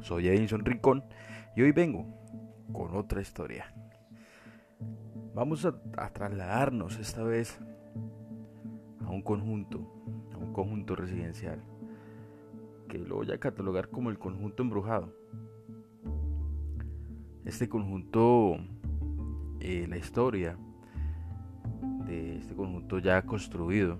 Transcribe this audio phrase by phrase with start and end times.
[0.00, 1.04] Soy Edinson Rincón
[1.56, 2.06] y hoy vengo
[2.72, 3.72] con otra historia.
[5.34, 5.72] Vamos a,
[6.12, 7.58] trasladarnos esta vez
[9.04, 9.78] a un conjunto,
[10.34, 11.62] a un conjunto residencial,
[12.88, 15.12] que lo voy a catalogar como el conjunto embrujado.
[17.44, 18.56] Este conjunto,
[19.60, 20.56] eh, la historia
[22.06, 23.98] de este conjunto ya construido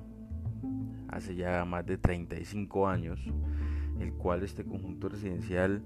[1.09, 3.21] hace ya más de 35 años,
[4.01, 5.83] el cual este conjunto residencial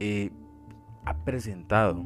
[0.00, 0.30] eh,
[1.04, 2.04] ha presentado.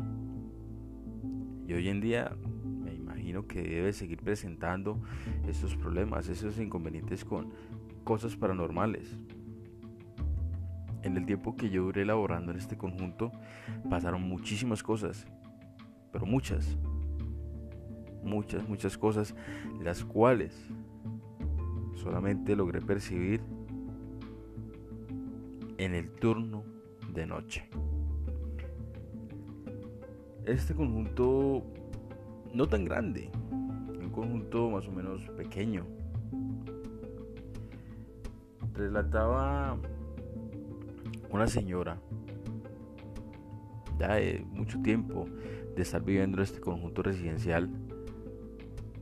[1.66, 2.36] Y hoy en día
[2.84, 5.00] me imagino que debe seguir presentando
[5.48, 7.52] estos problemas, esos inconvenientes con
[8.04, 9.16] cosas paranormales.
[11.02, 13.32] En el tiempo que yo duré elaborando en este conjunto
[13.88, 15.26] pasaron muchísimas cosas,
[16.12, 16.76] pero muchas,
[18.22, 19.34] muchas, muchas cosas,
[19.82, 20.54] las cuales
[21.94, 23.40] solamente logré percibir
[25.78, 26.64] en el turno
[27.12, 27.68] de noche.
[30.44, 31.62] Este conjunto
[32.54, 35.84] no tan grande, un conjunto más o menos pequeño,
[38.74, 39.78] relataba
[41.30, 41.98] una señora
[43.98, 45.26] ya de mucho tiempo
[45.74, 47.70] de estar viviendo en este conjunto residencial,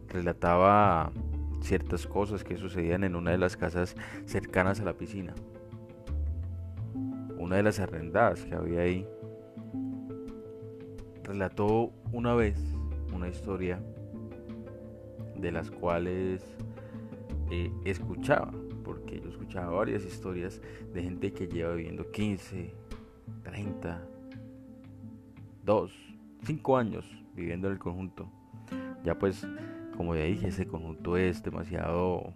[0.09, 1.13] relataba
[1.61, 5.35] ciertas cosas que sucedían en una de las casas cercanas a la piscina.
[7.45, 9.07] Una de las arrendadas que había ahí
[11.25, 12.59] relató una vez
[13.13, 13.83] una historia
[15.37, 16.43] de las cuales
[17.51, 18.51] eh, escuchaba,
[18.83, 20.63] porque yo escuchaba varias historias
[20.95, 22.73] de gente que lleva viviendo 15,
[23.43, 24.03] 30,
[25.65, 25.93] 2,
[26.47, 28.33] 5 años viviendo en el conjunto.
[29.05, 29.47] Ya pues
[29.99, 32.33] como ya dije, ese conjunto es demasiado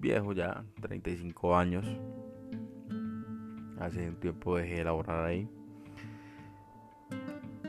[0.00, 1.86] viejo ya, 35 años.
[3.82, 5.48] Hace un tiempo dejé de elaborar ahí.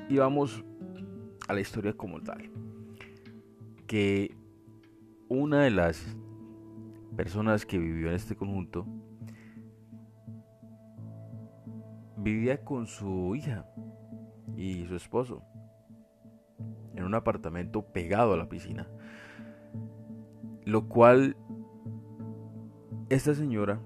[0.09, 0.63] Y vamos
[1.47, 2.51] a la historia como tal.
[3.87, 4.37] Que
[5.27, 6.15] una de las
[7.17, 8.85] personas que vivió en este conjunto
[12.17, 13.65] vivía con su hija
[14.55, 15.41] y su esposo
[16.95, 18.87] en un apartamento pegado a la piscina.
[20.63, 21.35] Lo cual
[23.09, 23.81] esta señora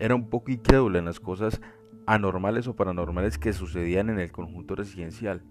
[0.00, 1.60] era un poco incrédula en las cosas
[2.06, 5.42] anormales o paranormales que sucedían en el conjunto residencial.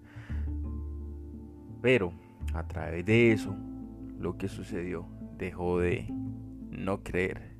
[1.80, 2.12] Pero
[2.52, 3.54] a través de eso,
[4.18, 5.06] lo que sucedió
[5.38, 6.12] dejó de
[6.68, 7.56] no creer.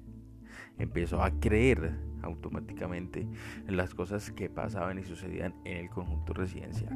[0.78, 3.26] Empezó a creer automáticamente
[3.66, 6.94] en las cosas que pasaban y sucedían en el conjunto residencial.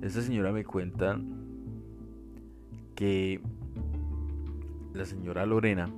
[0.00, 1.20] Esta señora me cuenta
[2.94, 3.40] que
[4.94, 5.92] la señora Lorena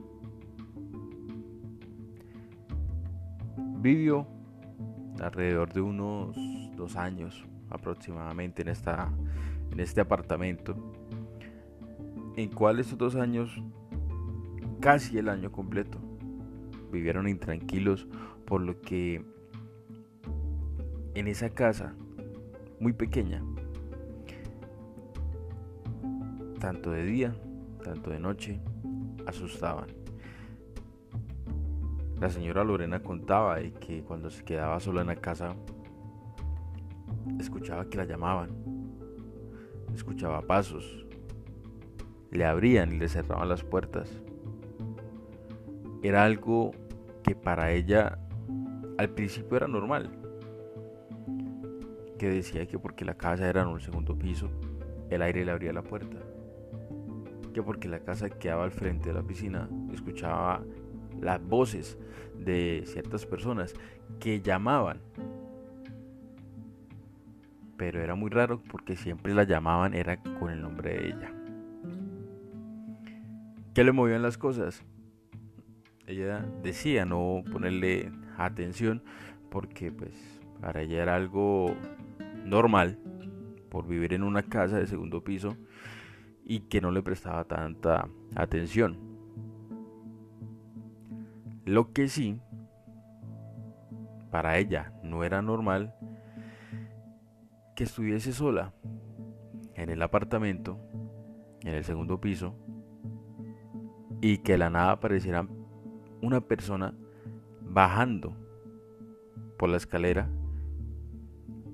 [3.84, 4.26] vivió
[5.20, 6.34] alrededor de unos
[6.74, 9.12] dos años aproximadamente en, esta,
[9.70, 10.74] en este apartamento,
[12.34, 13.62] en cual estos dos años,
[14.80, 15.98] casi el año completo,
[16.90, 18.08] vivieron intranquilos,
[18.46, 19.22] por lo que
[21.14, 21.94] en esa casa
[22.80, 23.44] muy pequeña,
[26.58, 27.36] tanto de día,
[27.82, 28.62] tanto de noche,
[29.26, 30.03] asustaban.
[32.24, 35.54] La señora Lorena contaba de que cuando se quedaba sola en la casa,
[37.38, 38.48] escuchaba que la llamaban,
[39.94, 41.04] escuchaba pasos,
[42.30, 44.10] le abrían y le cerraban las puertas.
[46.02, 46.70] Era algo
[47.22, 48.18] que para ella
[48.96, 50.08] al principio era normal,
[52.18, 54.48] que decía que porque la casa era en un segundo piso,
[55.10, 56.16] el aire le abría la puerta
[57.54, 60.64] que porque la casa quedaba al frente de la piscina, escuchaba
[61.20, 61.98] las voces
[62.38, 63.75] de ciertas personas
[64.20, 65.00] que llamaban.
[67.76, 71.32] Pero era muy raro porque siempre la llamaban era con el nombre de ella.
[73.75, 74.84] ¿Qué le movían las cosas?
[76.06, 79.02] Ella decía no ponerle atención
[79.50, 80.12] porque pues
[80.61, 81.75] para ella era algo
[82.44, 82.99] normal
[83.69, 85.56] por vivir en una casa de segundo piso
[86.44, 89.13] y que no le prestaba tanta atención.
[91.64, 92.40] Lo que sí,
[94.31, 95.94] para ella no era normal
[97.75, 98.72] que estuviese sola
[99.75, 100.78] en el apartamento,
[101.62, 102.55] en el segundo piso,
[104.20, 105.46] y que la nada apareciera
[106.20, 106.94] una persona
[107.62, 108.37] bajando
[109.58, 110.28] por la escalera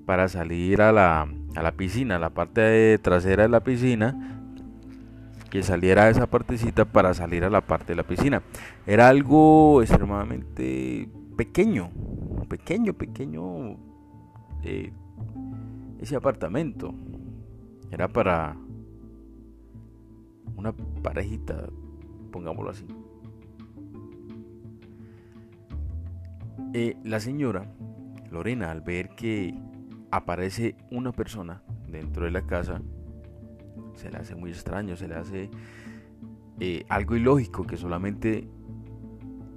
[0.05, 4.40] para salir a la, a la piscina, la parte trasera de la piscina,
[5.51, 8.41] que saliera esa partecita para salir a la parte de la piscina.
[8.87, 11.91] Era algo extremadamente pequeño,
[12.47, 13.77] pequeño, pequeño,
[14.63, 14.93] eh,
[15.99, 16.95] ese apartamento.
[17.91, 18.55] Era para
[20.55, 20.71] una
[21.03, 21.67] parejita,
[22.31, 22.87] pongámoslo así.
[26.73, 27.65] Eh, la señora
[28.31, 29.53] Lorena, al ver que
[30.11, 32.81] aparece una persona dentro de la casa,
[34.01, 35.51] se le hace muy extraño, se le hace
[36.59, 38.47] eh, algo ilógico que solamente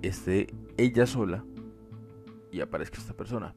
[0.03, 1.45] esté ella sola
[2.53, 3.55] y aparezca esta persona.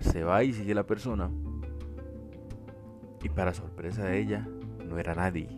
[0.00, 1.30] Se va y sigue la persona
[3.22, 4.48] y para sorpresa de ella
[4.84, 5.48] no era nadie.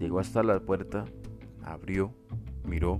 [0.00, 1.04] Llegó hasta la puerta,
[1.64, 2.12] abrió,
[2.64, 2.98] miró,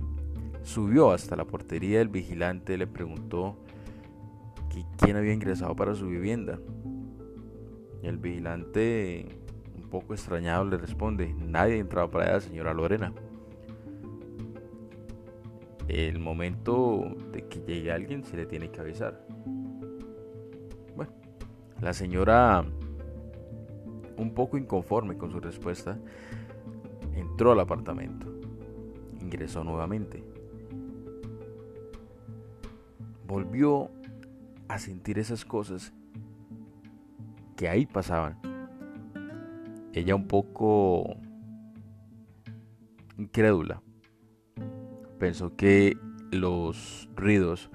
[0.63, 3.57] subió hasta la portería del vigilante, le preguntó
[4.97, 6.57] quién había ingresado para su vivienda.
[8.01, 9.25] El vigilante,
[9.75, 13.13] un poco extrañado, le responde, nadie ha entrado para allá, señora Lorena.
[15.87, 19.25] El momento de que llegue alguien se le tiene que avisar.
[20.95, 21.11] Bueno,
[21.81, 22.63] la señora,
[24.17, 25.97] un poco inconforme con su respuesta,
[27.15, 28.27] entró al apartamento.
[29.19, 30.23] Ingresó nuevamente.
[33.27, 33.89] Volvió
[34.67, 35.91] a sentir esas cosas
[37.59, 38.39] que ahí pasaban.
[39.91, 41.17] Ella un poco
[43.17, 43.81] incrédula.
[45.19, 45.97] Pensó que
[46.31, 47.69] los ruidos,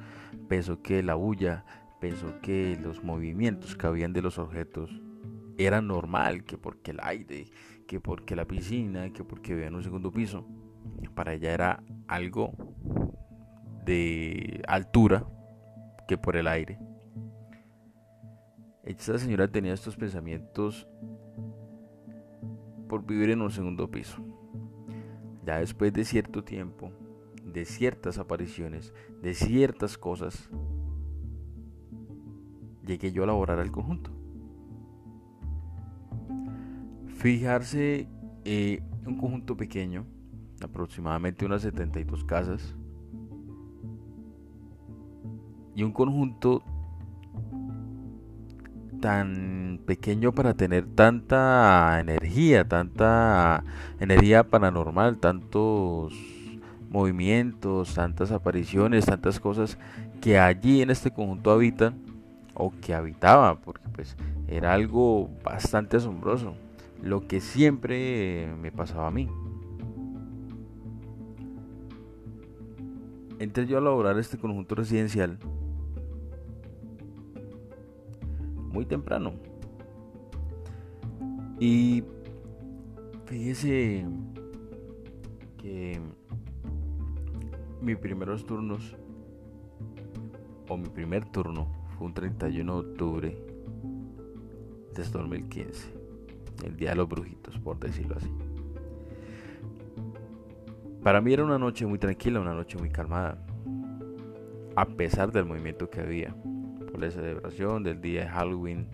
[0.48, 1.66] pensó que la bulla,
[2.00, 5.02] pensó que los movimientos que habían de los objetos
[5.58, 7.50] eran normal, que porque el aire,
[7.86, 10.46] que porque la piscina, que porque vivía en un segundo piso.
[11.14, 12.54] Para ella era algo
[13.84, 15.26] de altura
[16.08, 16.78] que por el aire.
[18.84, 20.86] Esta señora tenía estos pensamientos
[22.86, 24.22] por vivir en un segundo piso.
[25.46, 26.92] Ya después de cierto tiempo,
[27.44, 28.92] de ciertas apariciones,
[29.22, 30.50] de ciertas cosas,
[32.86, 34.10] llegué yo a elaborar el conjunto.
[37.06, 38.06] Fijarse
[38.44, 40.04] eh, un conjunto pequeño,
[40.62, 42.76] aproximadamente unas 72 casas,
[45.74, 46.62] y un conjunto
[49.04, 53.62] tan pequeño para tener tanta energía, tanta
[54.00, 56.14] energía paranormal, tantos
[56.88, 59.76] movimientos, tantas apariciones, tantas cosas
[60.22, 62.00] que allí en este conjunto habitan
[62.54, 64.16] o que habitaba, porque pues
[64.48, 66.54] era algo bastante asombroso,
[67.02, 69.28] lo que siempre me pasaba a mí.
[73.38, 75.38] Entré yo a elaborar este conjunto residencial
[78.74, 79.32] muy temprano.
[81.60, 82.02] Y
[83.26, 84.04] fíjese
[85.56, 86.00] que
[87.80, 88.96] mis primeros turnos,
[90.68, 93.38] o mi primer turno, fue un 31 de octubre
[94.94, 95.94] de 2015,
[96.64, 98.30] el Día de los Brujitos, por decirlo así.
[101.04, 103.38] Para mí era una noche muy tranquila, una noche muy calmada,
[104.74, 106.34] a pesar del movimiento que había
[106.98, 108.86] la celebración del día de Halloween,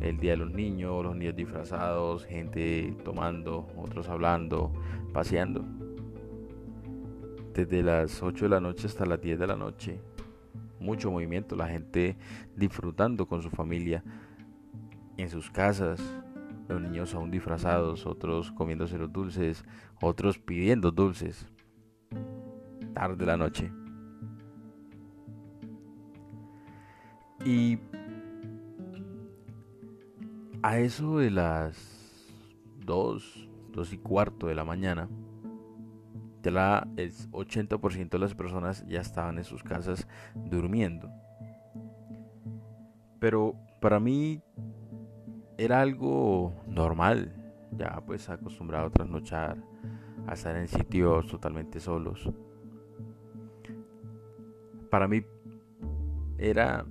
[0.00, 4.72] el día de los niños, los niños disfrazados, gente tomando, otros hablando,
[5.12, 5.64] paseando.
[7.54, 10.00] Desde las 8 de la noche hasta las 10 de la noche,
[10.78, 12.16] mucho movimiento, la gente
[12.56, 14.02] disfrutando con su familia
[15.16, 16.00] en sus casas,
[16.68, 19.64] los niños aún disfrazados, otros comiéndose los dulces,
[20.00, 21.46] otros pidiendo dulces.
[22.94, 23.70] Tarde de la noche.
[27.44, 27.78] Y
[30.62, 31.76] a eso de las
[32.84, 35.08] 2, 2 y cuarto de la mañana,
[36.42, 41.10] ya el 80% de las personas ya estaban en sus casas durmiendo.
[43.18, 44.42] Pero para mí
[45.56, 47.34] era algo normal,
[47.76, 49.56] ya pues acostumbrado a trasnochar,
[50.26, 52.30] a estar en sitios totalmente solos.
[54.90, 55.22] Para mí
[56.38, 56.84] era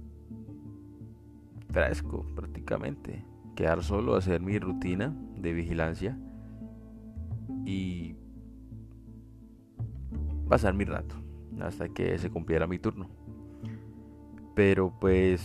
[1.71, 3.23] fresco prácticamente.
[3.55, 6.17] Quedar solo, hacer mi rutina de vigilancia
[7.65, 8.15] y
[10.47, 11.15] pasar mi rato
[11.61, 13.09] hasta que se cumpliera mi turno.
[14.55, 15.41] Pero pues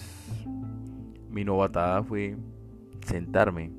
[1.31, 2.37] mi novatada fue
[3.05, 3.73] sentarme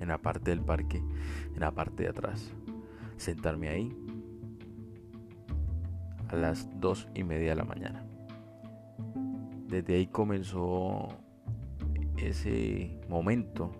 [0.00, 1.02] en la parte del parque,
[1.54, 2.52] en la parte de atrás.
[3.16, 3.96] Sentarme ahí
[6.28, 8.11] a las dos y media de la mañana
[9.72, 11.08] desde ahí comenzó
[12.18, 13.72] ese momento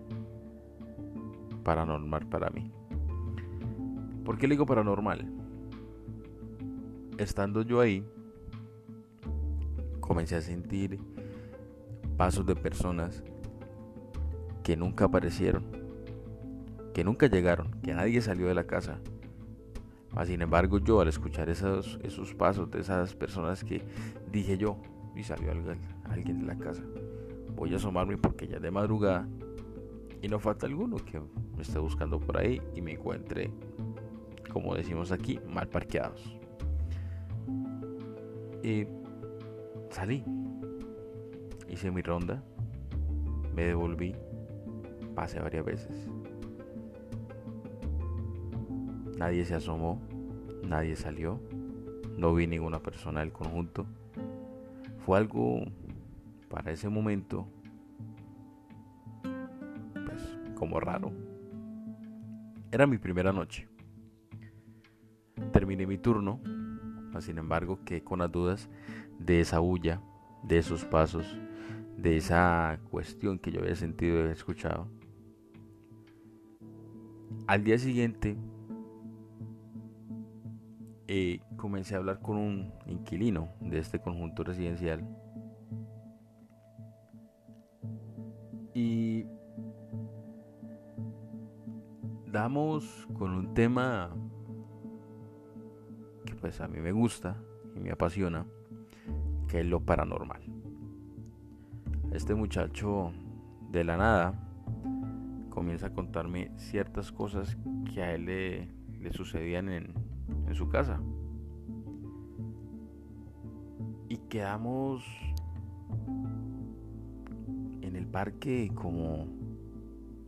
[1.62, 2.72] paranormal para mí.
[4.25, 5.30] ¿Por qué le digo paranormal?
[7.18, 8.06] Estando yo ahí,
[10.00, 10.99] comencé a sentir
[12.16, 13.22] pasos de personas
[14.62, 15.64] que nunca aparecieron,
[16.94, 18.99] que nunca llegaron, que nadie salió de la casa.
[20.25, 23.82] sin embargo, yo al escuchar esos, esos pasos de esas personas que
[24.30, 24.78] dije yo,
[25.14, 26.83] y salió alguien, alguien de la casa,
[27.54, 29.26] voy a asomarme porque ya de madrugada
[30.23, 33.50] y no falta alguno que me esté buscando por ahí y me encuentre,
[34.52, 36.38] como decimos aquí, mal parqueados.
[38.62, 38.87] Y
[39.90, 40.25] salí,
[41.69, 42.42] hice mi ronda,
[43.54, 44.14] me devolví,
[45.14, 46.09] pasé varias veces.
[49.19, 50.00] Nadie se asomó,
[50.62, 51.40] nadie salió,
[52.16, 53.87] no vi ninguna persona del conjunto.
[55.04, 55.64] Fue algo
[56.49, 57.49] para ese momento,
[59.92, 61.12] pues como raro.
[62.71, 63.68] Era mi primera noche.
[65.52, 66.40] Terminé mi turno,
[67.21, 68.68] sin embargo quedé con las dudas
[69.18, 70.00] de esa bulla,
[70.42, 71.38] de esos pasos,
[71.97, 74.88] de esa cuestión que yo había sentido y escuchado.
[77.47, 78.37] Al día siguiente
[81.09, 85.06] eh, comencé a hablar con un inquilino de este conjunto residencial
[88.75, 89.26] y
[92.26, 94.11] damos con un tema
[96.25, 97.37] que pues a mí me gusta
[97.76, 98.47] y me apasiona,
[99.49, 100.40] que es lo paranormal.
[102.12, 103.12] Este muchacho
[103.71, 104.35] de la nada
[105.50, 107.56] comienza a contarme ciertas cosas
[107.92, 109.94] que a él le, sucedían en,
[110.52, 111.00] en su casa.
[114.09, 115.02] Y quedamos
[117.80, 119.26] en el parque como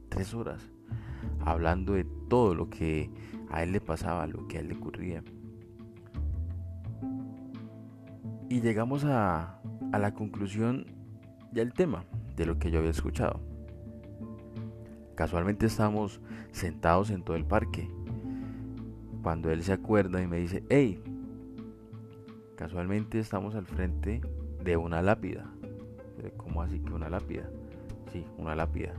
[0.09, 0.71] tres horas
[1.45, 3.11] hablando de todo lo que
[3.51, 5.23] a él le pasaba, lo que a él le ocurría.
[8.49, 9.61] Y llegamos a,
[9.93, 10.87] a la conclusión
[11.53, 12.05] del tema,
[12.37, 13.41] de lo que yo había escuchado.
[15.15, 17.91] Casualmente estamos sentados en todo el parque.
[19.25, 21.03] Cuando él se acuerda y me dice, hey,
[22.57, 24.21] casualmente estamos al frente
[24.63, 25.51] de una lápida.
[26.37, 27.49] ¿Cómo así que una lápida?
[28.13, 28.93] Sí, una lápida.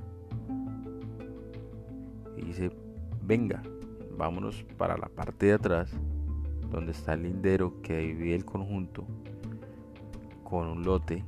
[2.36, 2.72] Y dice,
[3.22, 3.62] venga,
[4.18, 5.92] vámonos para la parte de atrás,
[6.72, 9.06] donde está el lindero que divide el conjunto,
[10.44, 11.24] con un lote.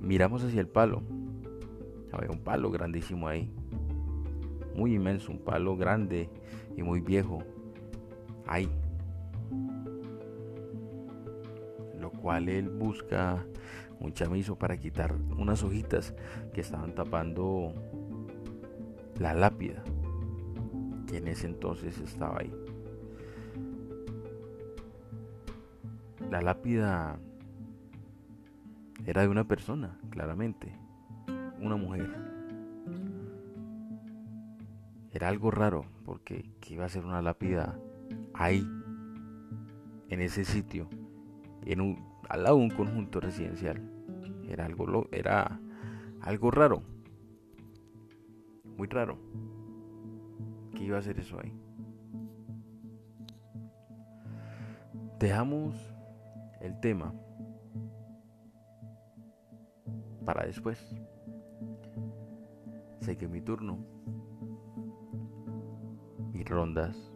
[0.00, 1.00] Miramos hacia el palo.
[2.10, 3.48] Había un palo grandísimo ahí.
[4.74, 6.28] Muy inmenso, un palo grande
[6.76, 7.42] y muy viejo.
[8.46, 8.68] Ahí.
[11.98, 13.44] Lo cual él busca
[14.00, 16.14] un chamizo para quitar unas hojitas
[16.52, 17.72] que estaban tapando
[19.18, 19.82] la lápida
[21.06, 22.52] que en ese entonces estaba ahí.
[26.30, 27.18] La lápida
[29.04, 30.74] era de una persona, claramente,
[31.60, 32.08] una mujer.
[35.12, 37.78] Era algo raro porque que iba a ser una lápida
[38.34, 38.66] ahí,
[40.08, 40.88] en ese sitio,
[41.64, 43.80] en un, al lado de un conjunto residencial.
[44.48, 45.58] Era algo, era
[46.20, 46.82] algo raro
[48.82, 49.16] muy raro.
[50.74, 51.52] que iba a hacer eso ahí?
[55.20, 55.76] Dejamos
[56.60, 57.14] el tema
[60.24, 60.78] para después.
[63.00, 63.78] Sé que mi turno,
[66.48, 67.12] rondas,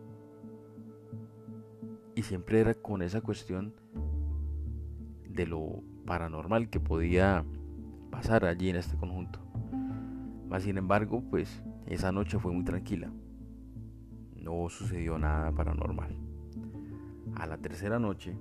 [2.14, 3.75] y siempre era con esa cuestión
[5.28, 7.45] de lo paranormal que podía
[8.11, 9.47] pasar allí en este conjunto
[10.61, 13.11] sin embargo, pues esa noche fue muy tranquila.
[14.37, 16.16] No sucedió nada paranormal.
[17.35, 18.37] A la tercera noche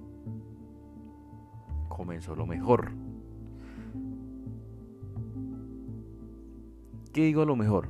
[1.90, 2.92] comenzó lo mejor.
[7.12, 7.90] ¿Qué digo lo mejor?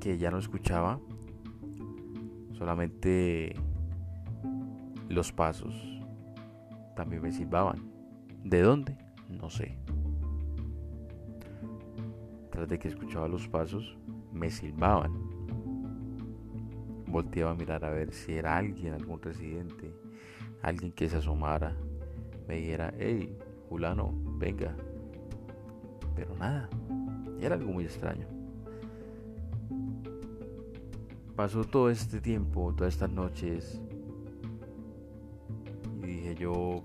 [0.00, 1.00] Que ya no escuchaba
[2.62, 3.56] solamente
[5.08, 5.74] los pasos.
[6.94, 7.90] También me silbaban.
[8.44, 8.96] ¿De dónde?
[9.28, 9.76] No sé.
[12.52, 13.98] Tras de que escuchaba los pasos,
[14.32, 15.12] me silbaban.
[17.08, 19.92] Volteaba a mirar a ver si era alguien, algún residente,
[20.62, 21.74] alguien que se asomara,
[22.46, 23.36] me dijera, hey,
[23.68, 24.76] fulano, venga.
[26.14, 26.70] Pero nada,
[27.40, 28.41] era algo muy extraño.
[31.36, 33.80] Pasó todo este tiempo, todas estas noches,
[36.02, 36.82] y dije yo,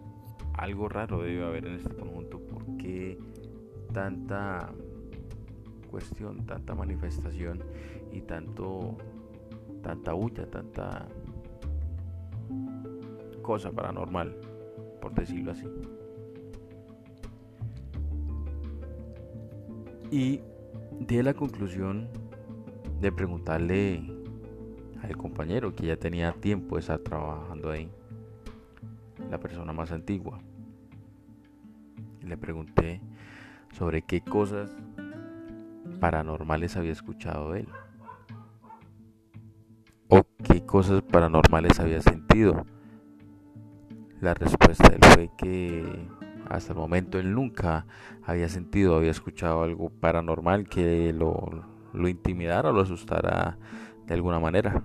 [0.53, 3.19] algo raro debe haber en este conjunto, ¿por qué
[3.93, 4.73] tanta
[5.89, 7.63] cuestión, tanta manifestación
[8.11, 8.97] y tanto
[9.81, 11.07] tanta huya, tanta
[13.41, 14.35] cosa paranormal.
[15.01, 15.65] por decirlo así.
[20.11, 20.41] Y
[20.99, 22.09] di la conclusión
[22.99, 24.16] de preguntarle
[25.03, 27.89] al compañero que ya tenía tiempo de estar trabajando ahí,
[29.29, 30.39] la persona más antigua.
[32.21, 33.01] Le pregunté
[33.73, 34.71] sobre qué cosas
[35.99, 37.67] paranormales había escuchado él
[40.09, 42.65] o qué cosas paranormales había sentido.
[44.21, 46.07] La respuesta de él fue que
[46.49, 47.85] hasta el momento él nunca
[48.23, 53.57] había sentido, había escuchado algo paranormal que lo, lo intimidara o lo asustara
[54.07, 54.83] de alguna manera.